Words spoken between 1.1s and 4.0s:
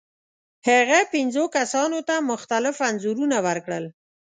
پنځو کسانو ته مختلف انځورونه ورکړل.